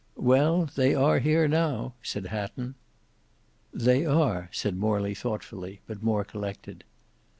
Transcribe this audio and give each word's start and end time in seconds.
"Well 0.17 0.65
they 0.65 0.95
are 0.95 1.19
here 1.19 1.47
now," 1.47 1.93
said 2.01 2.25
Hatton. 2.25 2.73
"They 3.71 4.03
are," 4.03 4.49
said 4.51 4.75
Morley 4.75 5.13
thoughtfully, 5.13 5.81
but 5.85 6.01
more 6.01 6.23
collected. 6.23 6.83